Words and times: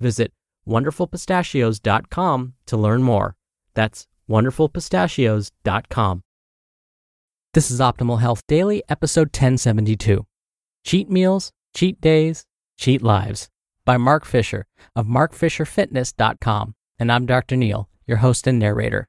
Visit 0.00 0.32
wonderfulpistachios.com 0.66 2.54
to 2.66 2.76
learn 2.76 3.02
more. 3.02 3.36
That's 3.74 4.06
wonderfulpistachios.com. 4.28 6.22
This 7.54 7.70
is 7.70 7.80
Optimal 7.80 8.20
Health 8.20 8.42
Daily, 8.46 8.82
episode 8.88 9.28
1072 9.28 10.26
Cheat 10.84 11.10
Meals, 11.10 11.50
Cheat 11.74 12.00
Days, 12.00 12.44
Cheat 12.78 13.02
Lives 13.02 13.48
by 13.84 13.96
Mark 13.96 14.24
Fisher 14.24 14.66
of 14.94 15.06
markfisherfitness.com. 15.06 16.74
And 16.98 17.10
I'm 17.10 17.26
Dr. 17.26 17.56
Neal, 17.56 17.88
your 18.06 18.18
host 18.18 18.46
and 18.46 18.58
narrator. 18.58 19.08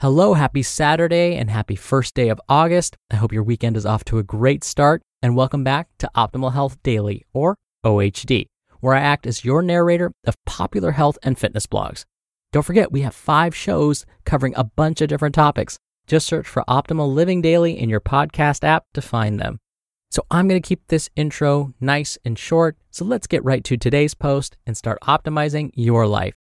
Hello, 0.00 0.34
happy 0.34 0.62
Saturday 0.62 1.36
and 1.36 1.50
happy 1.50 1.76
first 1.76 2.14
day 2.14 2.28
of 2.28 2.40
August. 2.48 2.96
I 3.12 3.16
hope 3.16 3.32
your 3.32 3.42
weekend 3.42 3.76
is 3.76 3.86
off 3.86 4.04
to 4.06 4.18
a 4.18 4.22
great 4.22 4.64
start 4.64 5.02
and 5.22 5.36
welcome 5.36 5.64
back 5.64 5.88
to 5.98 6.10
Optimal 6.16 6.52
Health 6.52 6.82
Daily, 6.82 7.24
or 7.32 7.56
OHD, 7.84 8.46
where 8.84 8.94
I 8.94 9.00
act 9.00 9.26
as 9.26 9.46
your 9.46 9.62
narrator 9.62 10.12
of 10.26 10.36
popular 10.44 10.92
health 10.92 11.16
and 11.22 11.38
fitness 11.38 11.66
blogs. 11.66 12.04
Don't 12.52 12.62
forget, 12.62 12.92
we 12.92 13.00
have 13.00 13.14
five 13.14 13.56
shows 13.56 14.04
covering 14.26 14.52
a 14.56 14.64
bunch 14.64 15.00
of 15.00 15.08
different 15.08 15.34
topics. 15.34 15.78
Just 16.06 16.26
search 16.26 16.46
for 16.46 16.62
Optimal 16.68 17.12
Living 17.12 17.40
Daily 17.40 17.78
in 17.78 17.88
your 17.88 18.02
podcast 18.02 18.62
app 18.62 18.84
to 18.92 19.00
find 19.00 19.40
them. 19.40 19.58
So 20.10 20.26
I'm 20.30 20.48
going 20.48 20.60
to 20.60 20.68
keep 20.68 20.86
this 20.88 21.08
intro 21.16 21.72
nice 21.80 22.18
and 22.26 22.38
short. 22.38 22.76
So 22.90 23.06
let's 23.06 23.26
get 23.26 23.42
right 23.42 23.64
to 23.64 23.78
today's 23.78 24.12
post 24.12 24.58
and 24.66 24.76
start 24.76 24.98
optimizing 25.00 25.70
your 25.74 26.06
life. 26.06 26.34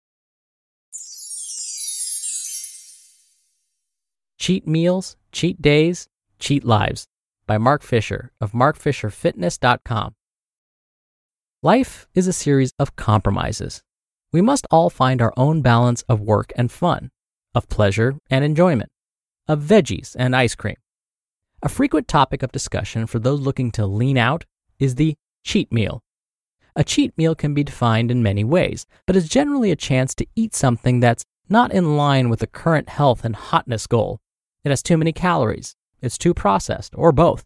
Cheat 4.39 4.67
Meals, 4.67 5.15
Cheat 5.31 5.61
Days, 5.61 6.07
Cheat 6.39 6.65
Lives 6.65 7.05
by 7.45 7.59
Mark 7.59 7.83
Fisher 7.83 8.31
of 8.41 8.53
markfisherfitness.com. 8.53 10.15
Life 11.63 12.07
is 12.15 12.25
a 12.25 12.33
series 12.33 12.73
of 12.79 12.95
compromises. 12.95 13.83
We 14.33 14.41
must 14.41 14.65
all 14.71 14.89
find 14.89 15.21
our 15.21 15.31
own 15.37 15.61
balance 15.61 16.01
of 16.09 16.19
work 16.19 16.51
and 16.55 16.71
fun, 16.71 17.11
of 17.53 17.69
pleasure 17.69 18.15
and 18.31 18.43
enjoyment, 18.43 18.89
of 19.47 19.61
veggies 19.61 20.15
and 20.17 20.35
ice 20.35 20.55
cream. 20.55 20.77
A 21.61 21.69
frequent 21.69 22.07
topic 22.07 22.41
of 22.41 22.51
discussion 22.51 23.05
for 23.05 23.19
those 23.19 23.41
looking 23.41 23.69
to 23.73 23.85
lean 23.85 24.17
out 24.17 24.43
is 24.79 24.95
the 24.95 25.13
cheat 25.43 25.71
meal. 25.71 26.01
A 26.75 26.83
cheat 26.83 27.15
meal 27.15 27.35
can 27.35 27.53
be 27.53 27.63
defined 27.63 28.09
in 28.09 28.23
many 28.23 28.43
ways, 28.43 28.87
but 29.05 29.15
is 29.15 29.29
generally 29.29 29.69
a 29.69 29.75
chance 29.75 30.15
to 30.15 30.25
eat 30.35 30.55
something 30.55 30.99
that's 30.99 31.25
not 31.47 31.71
in 31.71 31.95
line 31.95 32.29
with 32.29 32.39
the 32.39 32.47
current 32.47 32.89
health 32.89 33.23
and 33.23 33.35
hotness 33.35 33.85
goal. 33.85 34.19
It 34.63 34.69
has 34.69 34.81
too 34.81 34.97
many 34.97 35.13
calories, 35.13 35.75
it's 36.01 36.17
too 36.17 36.33
processed, 36.33 36.95
or 36.97 37.11
both. 37.11 37.45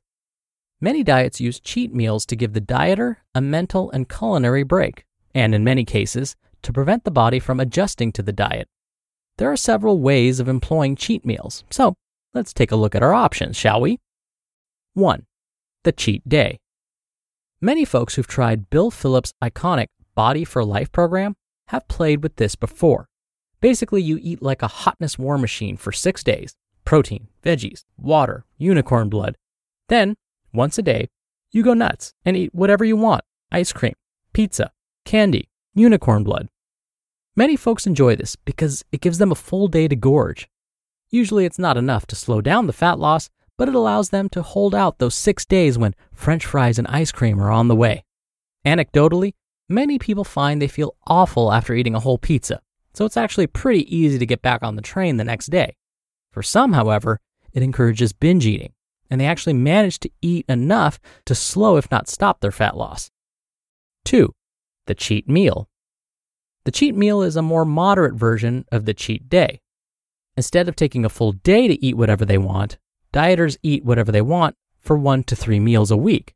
Many 0.81 1.03
diets 1.03 1.39
use 1.39 1.59
cheat 1.59 1.93
meals 1.93 2.25
to 2.25 2.35
give 2.35 2.53
the 2.53 2.61
dieter 2.61 3.17
a 3.33 3.41
mental 3.41 3.89
and 3.91 4.09
culinary 4.09 4.63
break, 4.63 5.05
and 5.33 5.55
in 5.55 5.63
many 5.63 5.85
cases, 5.85 6.35
to 6.63 6.73
prevent 6.73 7.05
the 7.05 7.11
body 7.11 7.39
from 7.39 7.59
adjusting 7.59 8.11
to 8.11 8.21
the 8.21 8.33
diet. 8.33 8.67
There 9.37 9.51
are 9.51 9.57
several 9.57 9.99
ways 9.99 10.39
of 10.39 10.47
employing 10.47 10.95
cheat 10.95 11.25
meals, 11.25 11.63
so 11.69 11.95
let's 12.33 12.53
take 12.53 12.71
a 12.71 12.75
look 12.75 12.93
at 12.93 13.03
our 13.03 13.13
options, 13.13 13.55
shall 13.55 13.79
we? 13.79 13.99
1. 14.93 15.25
The 15.83 15.91
cheat 15.91 16.27
day. 16.27 16.59
Many 17.61 17.85
folks 17.85 18.15
who've 18.15 18.27
tried 18.27 18.69
Bill 18.69 18.91
Phillips' 18.91 19.33
iconic 19.41 19.87
Body 20.13 20.43
for 20.43 20.63
Life 20.63 20.91
program 20.91 21.35
have 21.69 21.87
played 21.87 22.21
with 22.21 22.35
this 22.35 22.55
before. 22.55 23.07
Basically, 23.61 24.01
you 24.01 24.19
eat 24.21 24.41
like 24.41 24.61
a 24.61 24.67
hotness 24.67 25.17
war 25.17 25.37
machine 25.37 25.77
for 25.77 25.91
six 25.91 26.23
days, 26.23 26.53
protein, 26.83 27.27
veggies, 27.43 27.83
water, 27.97 28.45
unicorn 28.57 29.09
blood. 29.09 29.35
Then, 29.89 30.15
once 30.55 30.77
a 30.77 30.81
day, 30.81 31.09
you 31.51 31.63
go 31.63 31.73
nuts 31.73 32.13
and 32.25 32.35
eat 32.35 32.53
whatever 32.53 32.83
you 32.83 32.97
want 32.97 33.23
ice 33.51 33.71
cream, 33.71 33.93
pizza, 34.33 34.71
candy, 35.05 35.49
unicorn 35.73 36.23
blood. 36.23 36.49
Many 37.35 37.55
folks 37.55 37.85
enjoy 37.85 38.15
this 38.15 38.35
because 38.35 38.83
it 38.91 39.01
gives 39.01 39.17
them 39.17 39.31
a 39.31 39.35
full 39.35 39.67
day 39.67 39.87
to 39.87 39.95
gorge. 39.95 40.49
Usually, 41.09 41.45
it's 41.45 41.59
not 41.59 41.77
enough 41.77 42.05
to 42.07 42.15
slow 42.15 42.41
down 42.41 42.67
the 42.67 42.73
fat 42.73 42.97
loss, 42.97 43.29
but 43.57 43.69
it 43.69 43.75
allows 43.75 44.09
them 44.09 44.29
to 44.29 44.41
hold 44.41 44.75
out 44.75 44.99
those 44.99 45.15
six 45.15 45.45
days 45.45 45.77
when 45.77 45.95
french 46.13 46.45
fries 46.45 46.77
and 46.77 46.87
ice 46.87 47.11
cream 47.11 47.39
are 47.39 47.51
on 47.51 47.67
the 47.67 47.75
way. 47.75 48.03
Anecdotally, 48.65 49.33
many 49.69 49.99
people 49.99 50.23
find 50.23 50.61
they 50.61 50.67
feel 50.67 50.95
awful 51.07 51.51
after 51.51 51.73
eating 51.73 51.95
a 51.95 51.99
whole 51.99 52.17
pizza, 52.17 52.61
so 52.93 53.05
it's 53.05 53.17
actually 53.17 53.47
pretty 53.47 53.95
easy 53.95 54.17
to 54.17 54.25
get 54.25 54.41
back 54.41 54.63
on 54.63 54.75
the 54.75 54.81
train 54.81 55.17
the 55.17 55.23
next 55.23 55.47
day. 55.47 55.75
For 56.31 56.43
some, 56.43 56.73
however, 56.73 57.19
it 57.53 57.63
encourages 57.63 58.11
binge 58.11 58.45
eating, 58.45 58.73
and 59.09 59.19
they 59.19 59.25
actually 59.25 59.53
manage 59.53 59.99
to 59.99 60.09
eat 60.21 60.45
enough 60.47 60.99
to 61.25 61.35
slow, 61.35 61.77
if 61.77 61.89
not 61.91 62.07
stop, 62.07 62.41
their 62.41 62.51
fat 62.51 62.75
loss. 62.75 63.11
2. 64.05 64.31
The 64.87 64.95
cheat 64.95 65.27
meal. 65.27 65.67
The 66.65 66.71
cheat 66.71 66.95
meal 66.95 67.21
is 67.21 67.35
a 67.35 67.41
more 67.41 67.65
moderate 67.65 68.15
version 68.15 68.65
of 68.71 68.85
the 68.85 68.93
cheat 68.93 69.29
day. 69.29 69.61
Instead 70.37 70.67
of 70.67 70.75
taking 70.75 71.05
a 71.05 71.09
full 71.09 71.31
day 71.31 71.67
to 71.67 71.85
eat 71.85 71.97
whatever 71.97 72.25
they 72.25 72.37
want, 72.37 72.77
dieters 73.13 73.57
eat 73.63 73.85
whatever 73.85 74.11
they 74.11 74.21
want 74.21 74.55
for 74.79 74.97
one 74.97 75.23
to 75.23 75.35
three 75.35 75.59
meals 75.59 75.91
a 75.91 75.97
week. 75.97 76.33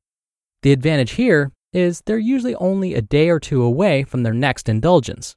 The 0.61 0.71
advantage 0.71 1.11
here 1.11 1.51
is 1.73 2.01
they're 2.01 2.17
usually 2.17 2.55
only 2.55 2.93
a 2.93 3.01
day 3.01 3.29
or 3.29 3.39
two 3.39 3.61
away 3.61 4.03
from 4.03 4.23
their 4.23 4.33
next 4.33 4.69
indulgence. 4.69 5.35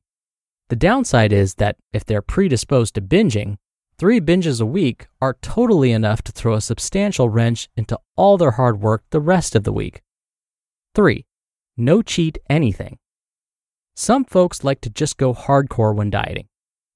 The 0.69 0.77
downside 0.77 1.33
is 1.33 1.57
that 1.57 1.77
if 1.93 2.05
they're 2.05 2.23
predisposed 2.23 2.95
to 2.95 3.03
binging, 3.03 3.57
Three 3.99 4.21
binges 4.21 4.61
a 4.61 4.67
week 4.67 5.07
are 5.21 5.39
totally 5.43 5.93
enough 5.93 6.23
to 6.23 6.33
throw 6.33 6.55
a 6.55 6.61
substantial 6.61 7.29
wrench 7.29 7.69
into 7.77 7.99
all 8.17 8.37
their 8.37 8.53
hard 8.53 8.81
work 8.81 9.05
the 9.11 9.21
rest 9.21 9.55
of 9.55 9.65
the 9.65 9.73
week. 9.73 10.03
3. 10.95 11.25
No 11.77 12.03
cheat 12.03 12.39
anything. 12.51 12.99
Some 13.95 14.25
folks 14.25 14.65
like 14.65 14.81
to 14.81 14.91
just 14.91 15.19
go 15.19 15.33
hardcore 15.35 15.95
when 15.95 16.11
dieting. 16.11 16.49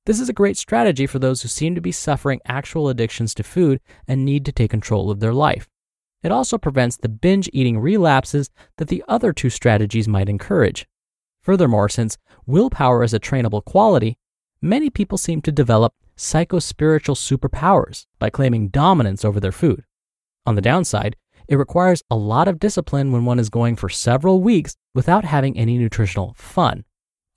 This 0.06 0.20
is 0.20 0.28
a 0.28 0.32
great 0.32 0.56
strategy 0.56 1.06
for 1.06 1.18
those 1.18 1.42
who 1.42 1.48
seem 1.48 1.74
to 1.74 1.80
be 1.80 1.92
suffering 1.92 2.40
actual 2.46 2.88
addictions 2.88 3.34
to 3.34 3.42
food 3.42 3.80
and 4.06 4.24
need 4.24 4.44
to 4.44 4.52
take 4.52 4.70
control 4.70 5.10
of 5.10 5.20
their 5.20 5.34
life. 5.34 5.68
It 6.22 6.32
also 6.32 6.58
prevents 6.58 6.96
the 6.96 7.08
binge 7.08 7.50
eating 7.52 7.78
relapses 7.78 8.50
that 8.78 8.88
the 8.88 9.04
other 9.06 9.32
two 9.32 9.50
strategies 9.50 10.08
might 10.08 10.28
encourage. 10.28 10.86
Furthermore, 11.42 11.88
since 11.88 12.18
willpower 12.46 13.02
is 13.02 13.14
a 13.14 13.20
trainable 13.20 13.64
quality, 13.64 14.16
many 14.60 14.90
people 14.90 15.18
seem 15.18 15.42
to 15.42 15.52
develop 15.52 15.94
psychospiritual 16.16 17.16
superpowers 17.16 18.06
by 18.18 18.30
claiming 18.30 18.68
dominance 18.68 19.24
over 19.24 19.38
their 19.40 19.52
food. 19.52 19.84
On 20.46 20.54
the 20.54 20.62
downside, 20.62 21.16
it 21.48 21.56
requires 21.56 22.02
a 22.10 22.16
lot 22.16 22.48
of 22.48 22.58
discipline 22.58 23.12
when 23.12 23.24
one 23.24 23.38
is 23.38 23.48
going 23.48 23.76
for 23.76 23.88
several 23.88 24.40
weeks 24.42 24.76
without 24.94 25.24
having 25.24 25.56
any 25.56 25.78
nutritional 25.78 26.34
fun. 26.36 26.84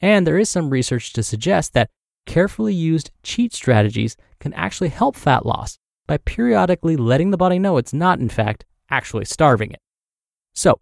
And 0.01 0.25
there 0.25 0.37
is 0.37 0.49
some 0.49 0.69
research 0.69 1.13
to 1.13 1.23
suggest 1.23 1.73
that 1.73 1.89
carefully 2.25 2.73
used 2.73 3.11
cheat 3.23 3.53
strategies 3.53 4.15
can 4.39 4.53
actually 4.53 4.89
help 4.89 5.15
fat 5.15 5.45
loss 5.45 5.77
by 6.07 6.17
periodically 6.17 6.95
letting 6.95 7.31
the 7.31 7.37
body 7.37 7.59
know 7.59 7.77
it's 7.77 7.93
not, 7.93 8.19
in 8.19 8.29
fact, 8.29 8.65
actually 8.89 9.25
starving 9.25 9.71
it. 9.71 9.79
So, 10.53 10.79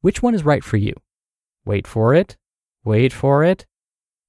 which 0.00 0.22
one 0.22 0.34
is 0.34 0.44
right 0.44 0.64
for 0.64 0.76
you? 0.76 0.94
Wait 1.64 1.86
for 1.86 2.14
it. 2.14 2.36
Wait 2.84 3.12
for 3.12 3.44
it. 3.44 3.66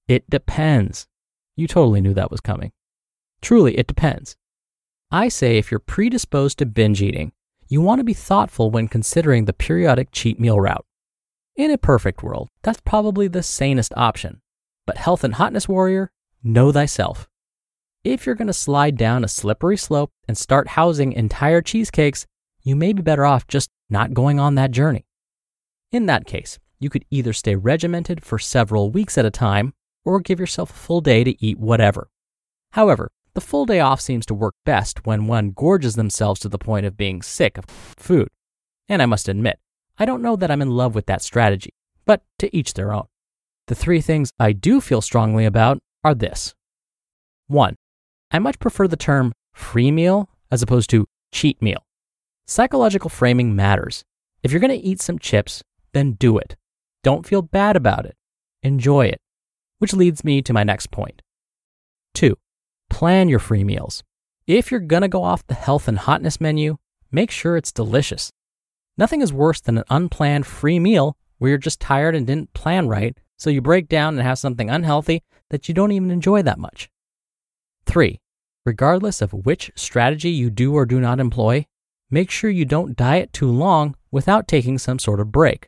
It 0.07 0.29
depends. 0.29 1.07
You 1.55 1.67
totally 1.67 2.01
knew 2.01 2.13
that 2.13 2.31
was 2.31 2.41
coming. 2.41 2.71
Truly, 3.43 3.77
it 3.77 3.87
depends. 3.87 4.37
I 5.11 5.27
say 5.27 5.57
if 5.57 5.69
you're 5.69 5.81
predisposed 5.81 6.57
to 6.59 6.65
binge 6.65 7.01
eating, 7.01 7.33
you 7.67 7.81
want 7.81 7.99
to 7.99 8.05
be 8.05 8.13
thoughtful 8.13 8.71
when 8.71 8.87
considering 8.87 9.43
the 9.43 9.51
periodic 9.51 10.13
cheat 10.13 10.39
meal 10.39 10.61
route. 10.61 10.85
In 11.57 11.69
a 11.69 11.77
perfect 11.77 12.23
world, 12.23 12.47
that's 12.61 12.79
probably 12.79 13.27
the 13.27 13.43
sanest 13.43 13.91
option. 13.97 14.41
But 14.87 14.95
health 14.95 15.25
and 15.25 15.35
hotness 15.35 15.67
warrior, 15.67 16.09
know 16.41 16.71
thyself. 16.71 17.27
If 18.05 18.25
you're 18.25 18.35
going 18.35 18.47
to 18.47 18.53
slide 18.53 18.95
down 18.95 19.25
a 19.25 19.27
slippery 19.27 19.77
slope 19.77 20.11
and 20.25 20.37
start 20.37 20.69
housing 20.69 21.11
entire 21.11 21.61
cheesecakes, 21.61 22.25
you 22.61 22.77
may 22.77 22.93
be 22.93 23.01
better 23.01 23.25
off 23.25 23.45
just 23.47 23.69
not 23.89 24.13
going 24.13 24.39
on 24.39 24.55
that 24.55 24.71
journey. 24.71 25.05
In 25.91 26.05
that 26.05 26.25
case, 26.25 26.59
you 26.79 26.89
could 26.89 27.03
either 27.11 27.33
stay 27.33 27.55
regimented 27.55 28.23
for 28.23 28.39
several 28.39 28.89
weeks 28.89 29.17
at 29.17 29.25
a 29.25 29.31
time 29.31 29.73
or 30.05 30.21
give 30.21 30.39
yourself 30.39 30.69
a 30.69 30.73
full 30.73 31.01
day 31.01 31.25
to 31.25 31.45
eat 31.45 31.59
whatever. 31.59 32.09
However, 32.71 33.11
the 33.33 33.41
full 33.41 33.65
day 33.65 33.79
off 33.79 33.99
seems 33.99 34.25
to 34.27 34.33
work 34.33 34.55
best 34.65 35.05
when 35.05 35.27
one 35.27 35.51
gorges 35.51 35.95
themselves 35.95 36.39
to 36.41 36.49
the 36.49 36.57
point 36.57 36.85
of 36.85 36.97
being 36.97 37.21
sick 37.21 37.57
of 37.57 37.65
food. 37.65 38.29
And 38.87 39.01
I 39.01 39.05
must 39.05 39.27
admit, 39.27 39.59
I 39.97 40.05
don't 40.05 40.21
know 40.21 40.35
that 40.35 40.51
I'm 40.51 40.61
in 40.61 40.71
love 40.71 40.95
with 40.95 41.05
that 41.07 41.21
strategy, 41.21 41.73
but 42.05 42.21
to 42.39 42.55
each 42.55 42.73
their 42.73 42.93
own. 42.93 43.05
The 43.67 43.75
three 43.75 44.01
things 44.01 44.31
I 44.39 44.51
do 44.51 44.81
feel 44.81 45.01
strongly 45.01 45.45
about 45.45 45.79
are 46.03 46.13
this. 46.13 46.53
One, 47.47 47.75
I 48.31 48.39
much 48.39 48.59
prefer 48.59 48.87
the 48.87 48.97
term 48.97 49.33
free 49.53 49.91
meal 49.91 50.29
as 50.51 50.61
opposed 50.61 50.89
to 50.91 51.05
cheat 51.31 51.61
meal. 51.61 51.85
Psychological 52.45 53.09
framing 53.09 53.55
matters. 53.55 54.03
If 54.43 54.51
you're 54.51 54.59
going 54.59 54.77
to 54.77 54.87
eat 54.87 55.01
some 55.01 55.17
chips, 55.17 55.63
then 55.93 56.13
do 56.13 56.37
it. 56.37 56.55
Don't 57.03 57.25
feel 57.25 57.41
bad 57.41 57.75
about 57.75 58.05
it. 58.05 58.15
Enjoy 58.61 59.05
it. 59.05 59.21
Which 59.79 59.93
leads 59.93 60.23
me 60.23 60.41
to 60.41 60.53
my 60.53 60.63
next 60.63 60.91
point. 60.91 61.21
Two, 62.13 62.37
plan 62.93 63.27
your 63.27 63.39
free 63.39 63.63
meals. 63.63 64.03
If 64.45 64.69
you're 64.69 64.79
to 64.79 65.07
go 65.07 65.23
off 65.23 65.47
the 65.47 65.55
health 65.55 65.87
and 65.87 65.97
hotness 65.97 66.39
menu, 66.39 66.77
make 67.11 67.31
sure 67.31 67.57
it's 67.57 67.71
delicious. 67.71 68.31
Nothing 68.99 69.21
is 69.21 69.33
worse 69.33 69.59
than 69.59 69.79
an 69.79 69.83
unplanned 69.89 70.45
free 70.45 70.77
meal 70.77 71.17
where 71.39 71.49
you're 71.49 71.57
just 71.57 71.79
tired 71.79 72.15
and 72.15 72.27
didn't 72.27 72.53
plan 72.53 72.87
right, 72.87 73.17
so 73.35 73.49
you 73.49 73.61
break 73.61 73.89
down 73.89 74.13
and 74.13 74.21
have 74.21 74.37
something 74.37 74.69
unhealthy 74.69 75.23
that 75.49 75.67
you 75.67 75.73
don't 75.73 75.91
even 75.91 76.11
enjoy 76.11 76.43
that 76.43 76.59
much. 76.59 76.87
Three, 77.87 78.19
regardless 78.63 79.23
of 79.23 79.33
which 79.33 79.71
strategy 79.75 80.29
you 80.29 80.51
do 80.51 80.75
or 80.75 80.85
do 80.85 80.99
not 80.99 81.19
employ, 81.19 81.65
make 82.11 82.29
sure 82.29 82.51
you 82.51 82.63
don't 82.63 82.95
diet 82.95 83.33
too 83.33 83.49
long 83.49 83.95
without 84.11 84.47
taking 84.47 84.77
some 84.77 84.99
sort 84.99 85.19
of 85.19 85.31
break. 85.31 85.67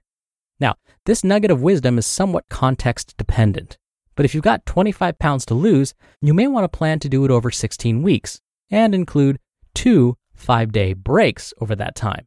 Now, 0.60 0.75
this 1.06 1.24
nugget 1.24 1.50
of 1.50 1.63
wisdom 1.63 1.98
is 1.98 2.06
somewhat 2.06 2.50
context 2.50 3.18
dependent, 3.18 3.80
but 4.15 4.25
if 4.25 4.33
you've 4.33 4.44
got 4.44 4.65
25 4.65 5.19
pounds 5.19 5.45
to 5.45 5.53
lose, 5.53 5.94
you 6.21 6.33
may 6.33 6.47
want 6.47 6.63
to 6.63 6.77
plan 6.77 7.00
to 7.00 7.09
do 7.09 7.25
it 7.25 7.31
over 7.31 7.51
16 7.51 8.01
weeks 8.01 8.41
and 8.71 8.95
include 8.95 9.39
two 9.73 10.17
five 10.35 10.71
day 10.71 10.94
breaks 10.94 11.53
over 11.62 11.75
that 11.75 11.95
time. 11.95 12.25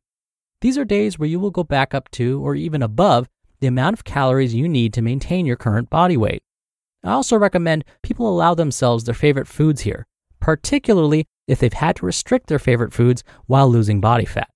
These 0.61 0.79
are 0.79 0.85
days 0.85 1.19
where 1.19 1.29
you 1.29 1.39
will 1.39 1.51
go 1.51 1.63
back 1.63 1.95
up 1.95 2.11
to 2.13 2.41
or 2.43 2.55
even 2.55 2.83
above 2.83 3.29
the 3.61 3.67
amount 3.67 3.95
of 3.95 4.05
calories 4.05 4.55
you 4.55 4.69
need 4.69 4.93
to 4.95 5.03
maintain 5.03 5.47
your 5.47 5.57
current 5.57 5.91
body 5.91 6.17
weight. 6.17 6.43
I 7.05 7.13
also 7.13 7.37
recommend 7.37 7.85
people 8.03 8.29
allow 8.29 8.55
themselves 8.55 9.05
their 9.05 9.15
favorite 9.15 9.47
foods 9.47 9.83
here, 9.83 10.07
particularly 10.41 11.27
if 11.47 11.61
they've 11.61 11.73
had 11.73 11.97
to 11.97 12.07
restrict 12.07 12.49
their 12.49 12.59
favorite 12.59 12.93
foods 12.93 13.23
while 13.47 13.69
losing 13.69 14.01
body 14.01 14.25
fat. 14.25 14.51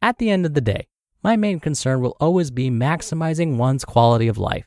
At 0.00 0.18
the 0.18 0.30
end 0.30 0.46
of 0.46 0.54
the 0.54 0.60
day, 0.60 0.86
my 1.22 1.36
main 1.36 1.58
concern 1.58 2.00
will 2.00 2.16
always 2.20 2.50
be 2.52 2.70
maximizing 2.70 3.56
one's 3.56 3.84
quality 3.84 4.28
of 4.28 4.38
life. 4.38 4.66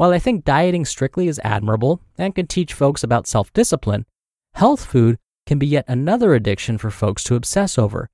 While 0.00 0.12
I 0.12 0.18
think 0.18 0.46
dieting 0.46 0.86
strictly 0.86 1.28
is 1.28 1.38
admirable 1.44 2.00
and 2.16 2.34
can 2.34 2.46
teach 2.46 2.72
folks 2.72 3.04
about 3.04 3.26
self 3.26 3.52
discipline, 3.52 4.06
health 4.54 4.82
food 4.82 5.18
can 5.44 5.58
be 5.58 5.66
yet 5.66 5.84
another 5.88 6.32
addiction 6.32 6.78
for 6.78 6.90
folks 6.90 7.22
to 7.24 7.34
obsess 7.34 7.76
over. 7.76 8.08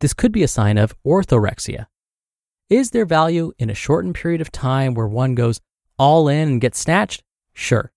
This 0.00 0.12
could 0.12 0.32
be 0.32 0.42
a 0.42 0.48
sign 0.48 0.76
of 0.76 0.94
orthorexia. 1.02 1.86
Is 2.68 2.90
there 2.90 3.06
value 3.06 3.52
in 3.58 3.70
a 3.70 3.74
shortened 3.74 4.16
period 4.16 4.42
of 4.42 4.52
time 4.52 4.92
where 4.92 5.06
one 5.08 5.34
goes 5.34 5.62
all 5.98 6.28
in 6.28 6.46
and 6.46 6.60
gets 6.60 6.78
snatched? 6.78 7.22
Sure. 7.54 7.90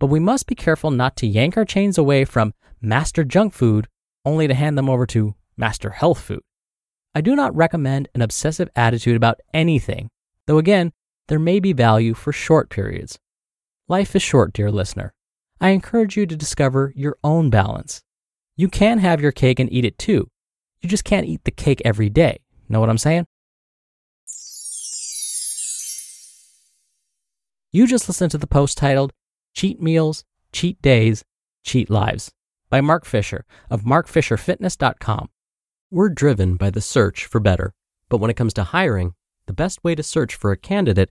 But 0.00 0.08
we 0.08 0.18
must 0.18 0.48
be 0.48 0.56
careful 0.56 0.90
not 0.90 1.14
to 1.18 1.28
yank 1.28 1.56
our 1.56 1.64
chains 1.64 1.96
away 1.96 2.24
from 2.24 2.54
master 2.80 3.22
junk 3.22 3.52
food 3.52 3.86
only 4.24 4.48
to 4.48 4.54
hand 4.54 4.76
them 4.76 4.90
over 4.90 5.06
to 5.06 5.36
master 5.56 5.90
health 5.90 6.20
food. 6.20 6.42
I 7.14 7.20
do 7.20 7.36
not 7.36 7.54
recommend 7.54 8.08
an 8.16 8.20
obsessive 8.20 8.68
attitude 8.74 9.14
about 9.14 9.38
anything, 9.54 10.10
though 10.48 10.58
again, 10.58 10.92
there 11.30 11.38
may 11.38 11.60
be 11.60 11.72
value 11.72 12.12
for 12.12 12.32
short 12.32 12.70
periods. 12.70 13.16
Life 13.86 14.16
is 14.16 14.22
short, 14.22 14.52
dear 14.52 14.68
listener. 14.68 15.14
I 15.60 15.68
encourage 15.68 16.16
you 16.16 16.26
to 16.26 16.34
discover 16.34 16.92
your 16.96 17.16
own 17.22 17.50
balance. 17.50 18.02
You 18.56 18.68
can 18.68 18.98
have 18.98 19.20
your 19.20 19.30
cake 19.30 19.60
and 19.60 19.72
eat 19.72 19.84
it 19.84 19.96
too. 19.96 20.26
You 20.80 20.88
just 20.88 21.04
can't 21.04 21.26
eat 21.26 21.44
the 21.44 21.52
cake 21.52 21.80
every 21.84 22.10
day. 22.10 22.40
Know 22.68 22.80
what 22.80 22.90
I'm 22.90 22.98
saying? 22.98 23.26
You 27.70 27.86
just 27.86 28.08
listened 28.08 28.32
to 28.32 28.38
the 28.38 28.48
post 28.48 28.76
titled 28.76 29.12
Cheat 29.54 29.80
Meals, 29.80 30.24
Cheat 30.52 30.82
Days, 30.82 31.22
Cheat 31.64 31.88
Lives 31.88 32.32
by 32.68 32.80
Mark 32.80 33.04
Fisher 33.04 33.44
of 33.70 33.82
markfisherfitness.com. 33.82 35.28
We're 35.92 36.08
driven 36.08 36.56
by 36.56 36.70
the 36.70 36.80
search 36.80 37.24
for 37.26 37.38
better, 37.38 37.72
but 38.08 38.18
when 38.18 38.32
it 38.32 38.36
comes 38.36 38.54
to 38.54 38.64
hiring, 38.64 39.14
the 39.46 39.52
best 39.52 39.84
way 39.84 39.94
to 39.94 40.02
search 40.02 40.34
for 40.34 40.50
a 40.50 40.56
candidate 40.56 41.10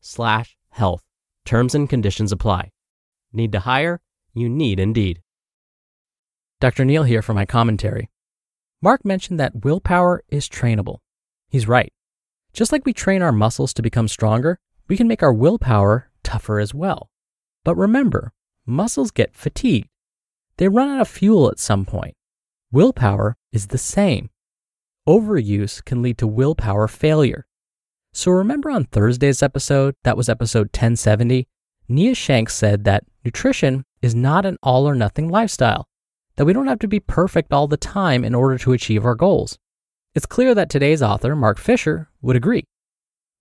slash 0.00 0.56
health. 0.70 1.04
Terms 1.44 1.74
and 1.74 1.88
conditions 1.88 2.32
apply. 2.32 2.70
Need 3.32 3.52
to 3.52 3.60
hire? 3.60 4.00
You 4.34 4.48
need 4.48 4.78
Indeed. 4.78 5.22
Dr. 6.60 6.84
Neal 6.84 7.04
here 7.04 7.22
for 7.22 7.34
my 7.34 7.46
commentary. 7.46 8.10
Mark 8.82 9.04
mentioned 9.04 9.40
that 9.40 9.64
willpower 9.64 10.22
is 10.28 10.48
trainable. 10.48 10.98
He's 11.48 11.68
right. 11.68 11.92
Just 12.52 12.72
like 12.72 12.84
we 12.84 12.92
train 12.92 13.22
our 13.22 13.32
muscles 13.32 13.72
to 13.74 13.82
become 13.82 14.08
stronger, 14.08 14.58
we 14.88 14.96
can 14.96 15.08
make 15.08 15.22
our 15.22 15.32
willpower 15.32 16.10
tougher 16.22 16.58
as 16.58 16.74
well. 16.74 17.10
But 17.64 17.76
remember, 17.76 18.32
muscles 18.66 19.10
get 19.10 19.34
fatigued. 19.34 19.88
They 20.56 20.68
run 20.68 20.88
out 20.88 21.00
of 21.00 21.08
fuel 21.08 21.50
at 21.50 21.58
some 21.58 21.84
point. 21.84 22.14
Willpower 22.72 23.36
is 23.52 23.68
the 23.68 23.78
same. 23.78 24.30
Overuse 25.08 25.84
can 25.84 26.02
lead 26.02 26.18
to 26.18 26.26
willpower 26.26 26.86
failure. 26.88 27.46
So 28.12 28.32
remember 28.32 28.70
on 28.70 28.84
Thursday's 28.84 29.42
episode, 29.42 29.94
that 30.02 30.16
was 30.16 30.28
episode 30.28 30.66
1070, 30.66 31.46
Nia 31.88 32.14
Shanks 32.14 32.54
said 32.54 32.84
that 32.84 33.04
nutrition 33.24 33.84
is 34.02 34.14
not 34.14 34.44
an 34.44 34.56
all 34.62 34.88
or 34.88 34.94
nothing 34.94 35.28
lifestyle, 35.28 35.86
that 36.36 36.44
we 36.44 36.52
don't 36.52 36.66
have 36.66 36.78
to 36.80 36.88
be 36.88 37.00
perfect 37.00 37.52
all 37.52 37.68
the 37.68 37.76
time 37.76 38.24
in 38.24 38.34
order 38.34 38.58
to 38.58 38.72
achieve 38.72 39.04
our 39.04 39.14
goals. 39.14 39.58
It's 40.14 40.26
clear 40.26 40.54
that 40.56 40.68
today's 40.70 41.02
author, 41.02 41.36
Mark 41.36 41.58
Fisher, 41.58 42.08
would 42.20 42.36
agree. 42.36 42.64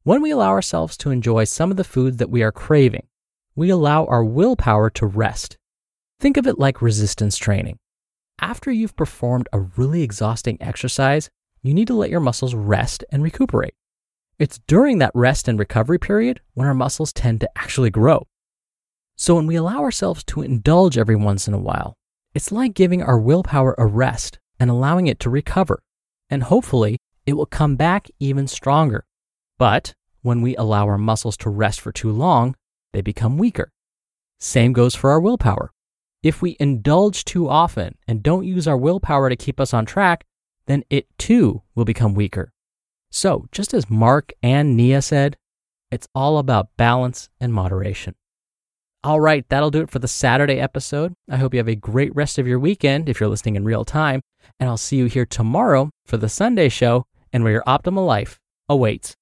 When 0.03 0.21
we 0.21 0.31
allow 0.31 0.49
ourselves 0.49 0.97
to 0.97 1.09
enjoy 1.09 1.45
some 1.45 1.71
of 1.71 1.77
the 1.77 1.83
foods 1.83 2.17
that 2.17 2.29
we 2.29 2.43
are 2.43 2.51
craving, 2.51 3.07
we 3.55 3.69
allow 3.69 4.05
our 4.05 4.23
willpower 4.23 4.89
to 4.91 5.05
rest. 5.07 5.57
Think 6.19 6.38
of 6.38 6.45
it 6.45 6.59
like 6.59 6.81
resistance 6.81 7.38
training. 7.38 7.77
After 8.39 8.71
you've 8.71 8.95
performed 8.95 9.49
a 9.51 9.59
really 9.59 10.03
exhausting 10.03 10.57
exercise, 10.61 11.29
you 11.61 11.73
need 11.73 11.88
to 11.88 11.95
let 11.95 12.09
your 12.09 12.19
muscles 12.19 12.53
rest 12.53 13.03
and 13.11 13.23
recuperate. 13.23 13.73
It's 14.39 14.60
during 14.67 15.00
that 15.00 15.12
rest 15.13 15.50
and 15.50 15.60
recovery 15.60 16.00
period 16.00 16.39
when 16.53 16.65
our 16.65 16.74
muscles 16.74 17.12
tend 17.12 17.41
to 17.41 17.50
actually 17.58 17.89
grow. 17.89 18.25
So 19.17 19.36
when 19.36 19.48
we 19.48 19.58
allow 19.58 19.81
ourselves 19.81 20.24
to 20.27 20.41
indulge 20.41 20.98
every 20.98 21.17
once 21.17 21.46
in 21.46 21.53
a 21.53 21.60
while, 21.60 21.96
it's 22.34 22.50
like 22.50 22.74
giving 22.74 23.03
our 23.03 23.19
willpower 23.19 23.75
a 23.77 23.86
rest 23.86 24.39
and 24.58 24.69
allowing 24.69 25.08
it 25.08 25.19
to 25.19 25.29
recover. 25.29 25.81
And 26.29 26.43
hopefully, 26.43 27.00
it 27.25 27.34
will 27.34 27.46
come 27.46 27.75
back 27.75 28.08
even 28.17 28.48
stronger. 28.48 29.03
But 29.58 29.93
when 30.22 30.41
we 30.41 30.55
allow 30.55 30.88
our 30.88 30.98
muscles 30.98 31.36
to 31.38 31.50
rest 31.50 31.81
for 31.81 31.91
too 31.91 32.12
long, 32.12 32.55
they 32.93 33.01
become 33.01 33.38
weaker. 33.38 33.74
Same 34.39 34.72
goes 34.72 34.96
for 34.96 35.10
our 35.10 35.19
willpower. 35.19 35.74
If 36.24 36.41
we 36.41 36.55
indulge 36.62 37.25
too 37.25 37.50
often 37.50 37.98
and 38.08 38.24
don't 38.24 38.46
use 38.46 38.69
our 38.69 38.77
willpower 38.77 39.29
to 39.29 39.36
keep 39.36 39.60
us 39.60 39.74
on 39.74 39.86
track, 39.86 40.25
then 40.65 40.86
it 40.89 41.08
too 41.17 41.62
will 41.75 41.86
become 41.86 42.13
weaker. 42.13 42.53
So, 43.11 43.47
just 43.51 43.73
as 43.73 43.89
Mark 43.89 44.31
and 44.43 44.77
Nia 44.77 45.01
said, 45.01 45.37
it's 45.91 46.07
all 46.13 46.37
about 46.37 46.69
balance 46.77 47.29
and 47.39 47.53
moderation. 47.53 48.15
All 49.03 49.19
right, 49.19 49.47
that'll 49.49 49.71
do 49.71 49.81
it 49.81 49.89
for 49.89 49.99
the 49.99 50.07
Saturday 50.07 50.59
episode. 50.59 51.13
I 51.29 51.37
hope 51.37 51.53
you 51.53 51.59
have 51.59 51.69
a 51.69 51.75
great 51.75 52.13
rest 52.15 52.37
of 52.37 52.47
your 52.47 52.59
weekend 52.59 53.07
if 53.09 53.19
you're 53.19 53.29
listening 53.29 53.55
in 53.55 53.63
real 53.63 53.85
time, 53.85 54.21
and 54.59 54.69
I'll 54.69 54.77
see 54.77 54.97
you 54.97 55.05
here 55.05 55.25
tomorrow 55.25 55.89
for 56.05 56.17
the 56.17 56.29
Sunday 56.29 56.69
show 56.69 57.05
and 57.31 57.43
where 57.43 57.53
your 57.53 57.63
optimal 57.63 58.05
life 58.05 58.39
awaits. 58.67 59.15